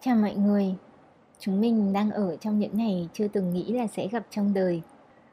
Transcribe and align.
Chào 0.00 0.16
mọi 0.16 0.34
người, 0.34 0.74
chúng 1.38 1.60
mình 1.60 1.92
đang 1.92 2.10
ở 2.10 2.36
trong 2.36 2.58
những 2.58 2.76
ngày 2.76 3.08
chưa 3.12 3.28
từng 3.28 3.52
nghĩ 3.52 3.72
là 3.72 3.86
sẽ 3.86 4.08
gặp 4.08 4.26
trong 4.30 4.54
đời. 4.54 4.82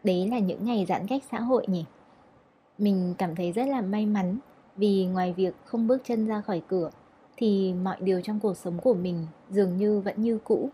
Đấy 0.04 0.28
là 0.28 0.40
những 0.40 0.66
ngày 0.66 0.86
giãn 0.86 1.08
cách 1.08 1.24
xã 1.32 1.40
hội 1.40 1.66
nhỉ. 1.68 1.86
Mình 2.78 3.14
cảm 3.18 3.36
thấy 3.36 3.52
rất 3.52 3.68
là 3.68 3.82
may 3.82 4.06
mắn 4.06 4.38
vì 4.76 5.06
ngoài 5.06 5.34
việc 5.34 5.56
không 5.66 5.88
bước 5.88 6.02
chân 6.06 6.28
ra 6.28 6.42
khỏi 6.42 6.62
cửa 6.68 6.90
thì 7.38 7.74
mọi 7.74 7.98
điều 8.00 8.22
trong 8.22 8.40
cuộc 8.40 8.58
sống 8.58 8.80
của 8.84 8.94
mình 8.94 9.28
dường 9.50 9.78
như 9.78 10.00
vẫn 10.00 10.22
như 10.22 10.40
cũ. 10.44 10.70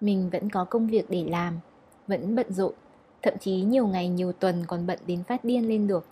Mình 0.00 0.30
vẫn 0.30 0.50
có 0.50 0.64
công 0.64 0.86
việc 0.86 1.10
để 1.10 1.24
làm, 1.24 1.58
vẫn 2.06 2.34
bận 2.34 2.52
rộn, 2.52 2.74
thậm 3.22 3.34
chí 3.40 3.62
nhiều 3.62 3.86
ngày 3.86 4.08
nhiều 4.08 4.32
tuần 4.32 4.64
còn 4.66 4.86
bận 4.86 4.98
đến 5.06 5.22
phát 5.24 5.44
điên 5.44 5.68
lên 5.68 5.86
được. 5.86 6.06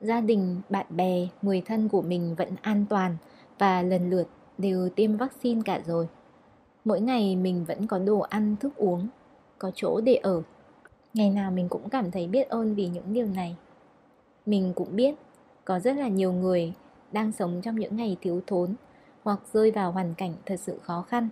Gia 0.00 0.20
đình, 0.20 0.60
bạn 0.68 0.86
bè, 0.90 1.28
người 1.42 1.62
thân 1.66 1.88
của 1.88 2.02
mình 2.02 2.34
vẫn 2.34 2.48
an 2.62 2.84
toàn 2.88 3.16
và 3.58 3.82
lần 3.82 4.10
lượt 4.10 4.28
đều 4.58 4.88
tiêm 4.88 5.16
vaccine 5.16 5.62
cả 5.64 5.80
rồi 5.86 6.08
mỗi 6.86 7.00
ngày 7.00 7.36
mình 7.36 7.64
vẫn 7.64 7.86
có 7.86 7.98
đồ 7.98 8.20
ăn, 8.20 8.56
thức 8.60 8.76
uống, 8.76 9.08
có 9.58 9.70
chỗ 9.74 10.00
để 10.00 10.14
ở. 10.14 10.42
Ngày 11.14 11.30
nào 11.30 11.50
mình 11.50 11.68
cũng 11.68 11.88
cảm 11.88 12.10
thấy 12.10 12.26
biết 12.26 12.48
ơn 12.48 12.74
vì 12.74 12.88
những 12.88 13.12
điều 13.12 13.26
này. 13.26 13.56
Mình 14.46 14.72
cũng 14.76 14.96
biết 14.96 15.14
có 15.64 15.78
rất 15.78 15.96
là 15.96 16.08
nhiều 16.08 16.32
người 16.32 16.72
đang 17.12 17.32
sống 17.32 17.60
trong 17.62 17.76
những 17.76 17.96
ngày 17.96 18.16
thiếu 18.20 18.40
thốn 18.46 18.74
hoặc 19.22 19.40
rơi 19.52 19.70
vào 19.70 19.92
hoàn 19.92 20.14
cảnh 20.14 20.32
thật 20.46 20.56
sự 20.60 20.78
khó 20.82 21.02
khăn. 21.02 21.28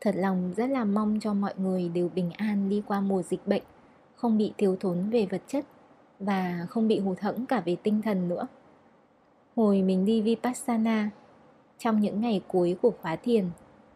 Thật 0.00 0.14
lòng 0.16 0.54
rất 0.56 0.66
là 0.66 0.84
mong 0.84 1.18
cho 1.20 1.34
mọi 1.34 1.54
người 1.56 1.88
đều 1.88 2.08
bình 2.08 2.30
an 2.36 2.68
đi 2.68 2.82
qua 2.86 3.00
mùa 3.00 3.22
dịch 3.22 3.46
bệnh, 3.46 3.62
không 4.14 4.38
bị 4.38 4.52
thiếu 4.58 4.76
thốn 4.80 5.10
về 5.10 5.26
vật 5.30 5.42
chất 5.46 5.64
và 6.20 6.66
không 6.70 6.88
bị 6.88 6.98
hụt 6.98 7.20
hẫng 7.20 7.46
cả 7.46 7.60
về 7.60 7.76
tinh 7.82 8.02
thần 8.02 8.28
nữa. 8.28 8.46
Hồi 9.56 9.82
mình 9.82 10.04
đi 10.04 10.22
vipassana, 10.22 11.10
trong 11.78 12.00
những 12.00 12.20
ngày 12.20 12.42
cuối 12.48 12.76
của 12.82 12.90
khóa 13.02 13.16
thiền 13.16 13.44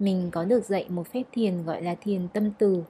mình 0.01 0.31
có 0.33 0.45
được 0.45 0.65
dạy 0.65 0.87
một 0.89 1.07
phép 1.13 1.23
thiền 1.33 1.65
gọi 1.65 1.83
là 1.83 1.95
thiền 1.95 2.29
tâm 2.29 2.51
từ. 2.59 2.85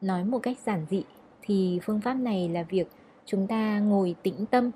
Nói 0.00 0.24
một 0.24 0.38
cách 0.38 0.58
giản 0.66 0.86
dị 0.90 1.04
thì 1.42 1.80
phương 1.82 2.00
pháp 2.00 2.14
này 2.14 2.48
là 2.48 2.62
việc 2.62 2.88
chúng 3.26 3.46
ta 3.46 3.78
ngồi 3.78 4.14
tĩnh 4.22 4.46
tâm, 4.50 4.70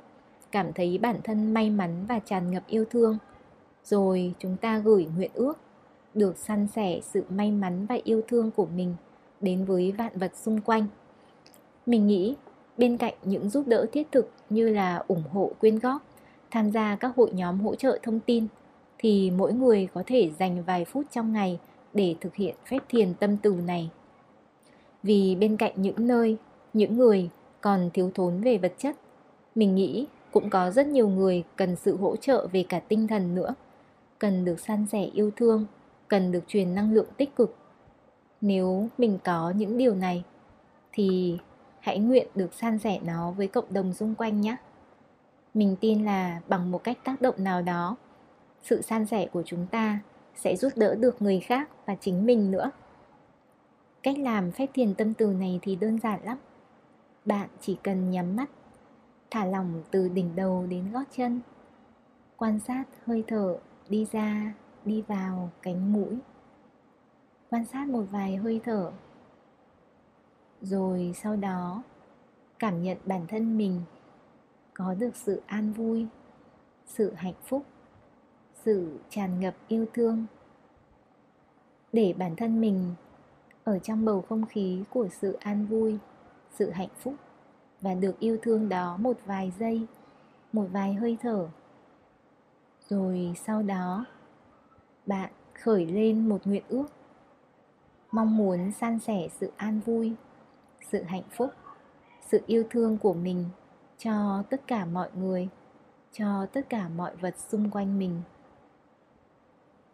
cảm 0.53 0.73
thấy 0.73 0.99
bản 0.99 1.17
thân 1.25 1.55
may 1.55 1.71
mắn 1.71 2.05
và 2.09 2.19
tràn 2.19 2.51
ngập 2.51 2.63
yêu 2.67 2.85
thương. 2.91 3.19
Rồi 3.85 4.35
chúng 4.39 4.57
ta 4.57 4.79
gửi 4.79 5.07
nguyện 5.17 5.31
ước 5.35 5.59
được 6.15 6.37
săn 6.37 6.67
sẻ 6.75 7.01
sự 7.03 7.25
may 7.29 7.51
mắn 7.51 7.87
và 7.87 7.99
yêu 8.05 8.23
thương 8.29 8.51
của 8.51 8.67
mình 8.67 8.95
đến 9.41 9.65
với 9.65 9.93
vạn 9.93 10.19
vật 10.19 10.37
xung 10.37 10.61
quanh. 10.61 10.87
Mình 11.87 12.07
nghĩ 12.07 12.35
bên 12.79 12.97
cạnh 12.97 13.15
những 13.23 13.51
giúp 13.51 13.67
đỡ 13.67 13.87
thiết 13.93 14.13
thực 14.13 14.31
như 14.51 14.69
là 14.69 15.05
ủng 15.09 15.23
hộ, 15.33 15.51
quyên 15.61 15.79
góp, 15.79 16.03
tham 16.51 16.71
gia 16.71 16.97
các 16.97 17.17
hội 17.17 17.31
nhóm 17.33 17.61
hỗ 17.61 17.75
trợ 17.75 17.99
thông 18.03 18.21
tin 18.21 18.47
thì 18.99 19.31
mỗi 19.31 19.53
người 19.53 19.89
có 19.95 20.03
thể 20.07 20.31
dành 20.39 20.63
vài 20.63 20.85
phút 20.85 21.07
trong 21.13 21.33
ngày 21.33 21.59
để 21.95 22.15
thực 22.21 22.35
hiện 22.35 22.55
phép 22.67 22.79
thiền 22.89 23.15
tâm 23.15 23.37
từ 23.37 23.55
này. 23.55 23.91
Vì 25.03 25.37
bên 25.41 25.57
cạnh 25.57 25.73
những 25.77 26.07
nơi, 26.07 26.37
những 26.73 26.97
người 26.97 27.31
còn 27.61 27.91
thiếu 27.95 28.11
thốn 28.15 28.41
về 28.41 28.59
vật 28.59 28.75
chất, 28.79 28.97
mình 29.55 29.75
nghĩ 29.75 30.07
cũng 30.33 30.51
có 30.51 30.71
rất 30.71 30.87
nhiều 30.87 31.09
người 31.09 31.45
cần 31.57 31.77
sự 31.77 31.97
hỗ 31.97 32.17
trợ 32.17 32.49
về 32.53 32.65
cả 32.69 32.81
tinh 32.81 33.07
thần 33.07 33.35
nữa, 33.35 33.55
cần 34.19 34.45
được 34.45 34.61
san 34.61 34.87
sẻ 34.87 35.05
yêu 35.15 35.31
thương, 35.37 35.67
cần 36.09 36.33
được 36.33 36.45
truyền 36.49 36.75
năng 36.75 36.93
lượng 36.93 37.09
tích 37.17 37.37
cực. 37.37 37.57
Nếu 38.41 38.89
mình 38.99 39.19
có 39.25 39.53
những 39.57 39.79
điều 39.79 39.95
này 39.95 40.25
thì 40.93 41.39
hãy 41.81 41.99
nguyện 41.99 42.29
được 42.35 42.55
san 42.55 42.79
sẻ 42.79 43.01
nó 43.05 43.31
với 43.31 43.47
cộng 43.47 43.73
đồng 43.73 43.93
xung 43.93 44.15
quanh 44.15 44.41
nhé. 44.41 44.57
Mình 45.55 45.77
tin 45.81 46.05
là 46.05 46.41
bằng 46.49 46.71
một 46.71 46.85
cách 46.85 46.99
tác 47.05 47.21
động 47.21 47.35
nào 47.39 47.63
đó 47.63 47.97
sự 48.65 48.83
san 48.83 49.07
sẻ 49.07 49.27
của 49.33 49.43
chúng 49.47 49.67
ta 49.67 50.01
sẽ 50.35 50.57
giúp 50.57 50.73
đỡ 50.77 50.95
được 50.95 51.23
người 51.23 51.41
khác 51.41 51.71
và 51.87 51.95
chính 51.95 52.27
mình 52.27 52.51
nữa. 52.51 52.71
Cách 54.03 54.19
làm 54.19 54.51
phép 54.51 54.67
thiền 54.75 54.95
tâm 54.95 55.15
từ 55.15 55.27
này 55.27 55.59
thì 55.63 55.77
đơn 55.77 55.99
giản 55.99 56.25
lắm. 56.25 56.39
Bạn 57.25 57.49
chỉ 57.61 57.79
cần 57.83 58.11
nhắm 58.11 58.37
mắt, 58.37 58.51
thả 59.31 59.45
lỏng 59.45 59.83
từ 59.91 60.09
đỉnh 60.09 60.37
đầu 60.37 60.67
đến 60.67 60.93
gót 60.93 61.05
chân, 61.17 61.41
quan 62.37 62.59
sát 62.59 62.85
hơi 63.07 63.25
thở 63.27 63.59
đi 63.89 64.07
ra, 64.13 64.55
đi 64.85 65.03
vào 65.03 65.51
cánh 65.63 65.93
mũi. 65.93 66.19
Quan 67.51 67.65
sát 67.65 67.89
một 67.89 68.05
vài 68.11 68.37
hơi 68.37 68.61
thở, 68.65 68.93
rồi 70.61 71.13
sau 71.23 71.37
đó 71.37 71.83
cảm 72.59 72.83
nhận 72.83 72.99
bản 73.05 73.27
thân 73.27 73.59
mình 73.59 73.81
có 74.75 74.95
được 74.95 75.17
sự 75.17 75.43
an 75.47 75.73
vui, 75.73 76.07
sự 76.87 77.13
hạnh 77.17 77.35
phúc 77.45 77.63
sự 78.65 78.99
tràn 79.11 79.41
ngập 79.41 79.55
yêu 79.69 79.87
thương. 79.95 80.27
Để 81.93 82.15
bản 82.19 82.37
thân 82.37 82.61
mình 82.61 82.95
ở 83.65 83.79
trong 83.79 84.05
bầu 84.05 84.23
không 84.29 84.47
khí 84.47 84.85
của 84.91 85.09
sự 85.09 85.33
an 85.33 85.67
vui, 85.67 85.99
sự 86.51 86.71
hạnh 86.71 86.89
phúc 86.99 87.15
và 87.81 87.95
được 87.95 88.19
yêu 88.19 88.39
thương 88.43 88.69
đó 88.69 88.97
một 88.97 89.17
vài 89.27 89.53
giây, 89.59 89.87
một 90.53 90.67
vài 90.73 90.95
hơi 90.95 91.17
thở. 91.21 91.49
Rồi 92.89 93.35
sau 93.47 93.63
đó, 93.63 94.05
bạn 95.07 95.31
khởi 95.63 95.87
lên 95.87 96.29
một 96.29 96.47
nguyện 96.47 96.65
ước, 96.69 96.87
mong 98.11 98.37
muốn 98.37 98.73
san 98.73 98.99
sẻ 98.99 99.29
sự 99.41 99.53
an 99.57 99.81
vui, 99.87 100.13
sự 100.91 101.03
hạnh 101.03 101.23
phúc, 101.31 101.51
sự 102.21 102.41
yêu 102.47 102.65
thương 102.71 102.99
của 102.99 103.15
mình 103.15 103.45
cho 103.99 104.43
tất 104.51 104.67
cả 104.67 104.85
mọi 104.85 105.09
người, 105.15 105.49
cho 106.13 106.47
tất 106.53 106.69
cả 106.69 106.89
mọi 106.89 107.17
vật 107.17 107.35
xung 107.39 107.71
quanh 107.71 107.99
mình 107.99 108.21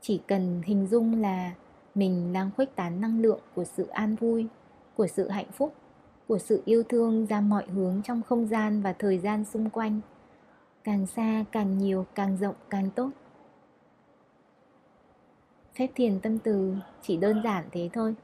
chỉ 0.00 0.20
cần 0.26 0.62
hình 0.64 0.86
dung 0.86 1.20
là 1.20 1.54
mình 1.94 2.32
đang 2.32 2.50
khuếch 2.56 2.76
tán 2.76 3.00
năng 3.00 3.20
lượng 3.20 3.40
của 3.54 3.64
sự 3.64 3.86
an 3.86 4.16
vui, 4.16 4.46
của 4.96 5.06
sự 5.06 5.28
hạnh 5.28 5.52
phúc, 5.52 5.74
của 6.28 6.38
sự 6.38 6.62
yêu 6.64 6.82
thương 6.82 7.26
ra 7.26 7.40
mọi 7.40 7.66
hướng 7.66 8.02
trong 8.04 8.22
không 8.22 8.46
gian 8.46 8.82
và 8.82 8.92
thời 8.92 9.18
gian 9.18 9.44
xung 9.44 9.70
quanh. 9.70 10.00
Càng 10.84 11.06
xa, 11.06 11.44
càng 11.52 11.78
nhiều, 11.78 12.06
càng 12.14 12.36
rộng, 12.36 12.54
càng 12.70 12.90
tốt. 12.90 13.10
Phép 15.74 15.88
thiền 15.94 16.20
tâm 16.20 16.38
từ 16.38 16.74
chỉ 17.02 17.16
đơn 17.16 17.40
giản 17.44 17.64
thế 17.72 17.90
thôi. 17.92 18.14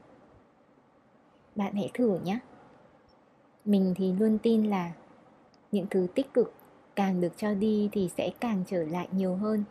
Bạn 1.55 1.73
hãy 1.75 1.91
thử 1.93 2.19
nhé. 2.23 2.39
Mình 3.65 3.93
thì 3.97 4.13
luôn 4.13 4.37
tin 4.43 4.63
là 4.63 4.91
những 5.71 5.85
thứ 5.89 6.07
tích 6.15 6.33
cực 6.33 6.53
càng 6.95 7.21
được 7.21 7.37
cho 7.37 7.53
đi 7.53 7.89
thì 7.91 8.09
sẽ 8.17 8.31
càng 8.39 8.63
trở 8.67 8.83
lại 8.83 9.07
nhiều 9.11 9.35
hơn 9.35 9.63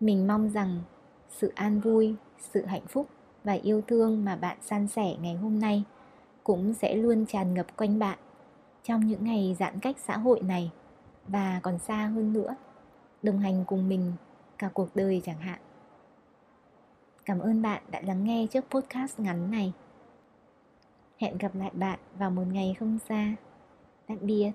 mình 0.00 0.26
mong 0.26 0.50
rằng 0.50 0.80
sự 1.28 1.52
an 1.54 1.80
vui, 1.80 2.14
sự 2.38 2.64
hạnh 2.64 2.86
phúc 2.88 3.06
và 3.44 3.52
yêu 3.52 3.82
thương 3.86 4.24
mà 4.24 4.36
bạn 4.36 4.56
san 4.60 4.86
sẻ 4.88 5.16
ngày 5.20 5.34
hôm 5.34 5.58
nay 5.58 5.84
cũng 6.44 6.74
sẽ 6.74 6.94
luôn 6.94 7.26
tràn 7.26 7.54
ngập 7.54 7.76
quanh 7.76 7.98
bạn 7.98 8.18
trong 8.84 9.06
những 9.06 9.24
ngày 9.24 9.56
giãn 9.58 9.80
cách 9.80 9.96
xã 9.98 10.16
hội 10.16 10.40
này 10.40 10.70
và 11.26 11.60
còn 11.62 11.78
xa 11.78 12.06
hơn 12.06 12.32
nữa, 12.32 12.56
đồng 13.22 13.38
hành 13.38 13.64
cùng 13.66 13.88
mình 13.88 14.12
cả 14.58 14.70
cuộc 14.74 14.96
đời 14.96 15.22
chẳng 15.24 15.38
hạn. 15.38 15.58
Cảm 17.24 17.38
ơn 17.38 17.62
bạn 17.62 17.82
đã 17.90 18.00
lắng 18.00 18.24
nghe 18.24 18.46
chiếc 18.46 18.64
podcast 18.70 19.20
ngắn 19.20 19.50
này. 19.50 19.72
Hẹn 21.18 21.38
gặp 21.38 21.54
lại 21.54 21.70
bạn 21.74 21.98
vào 22.18 22.30
một 22.30 22.44
ngày 22.52 22.76
không 22.78 22.98
xa. 23.08 23.34
Tạm 24.06 24.18
biệt. 24.20 24.50